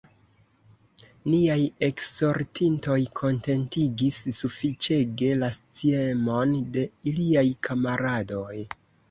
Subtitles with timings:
[1.33, 1.57] Niaj
[1.87, 8.59] eskortintoj kontentigis sufiĉege la sciemon de iliaj kamaradoj.